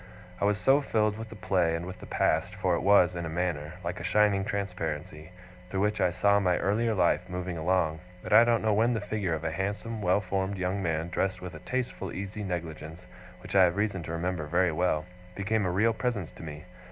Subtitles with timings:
[0.39, 3.23] I was so filled with the play, and with the past for it was, in
[3.23, 5.29] a manner, like a shining transparency,
[5.69, 8.99] through which I saw my earlier life moving along that I don't know when the
[8.99, 13.05] figure of a handsome well formed young man dressed with a tasteful easy negligence
[13.43, 16.63] which I have reason to remember very well, became a real presence to me.